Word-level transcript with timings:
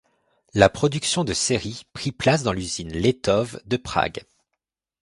La 0.55 0.67
production 0.67 1.23
de 1.23 1.31
série 1.31 1.85
prit 1.93 2.11
place 2.11 2.41
dans 2.41 2.53
l’usine 2.53 2.91
Letov 2.91 3.61
de 3.67 3.77
Prague. 3.77 4.23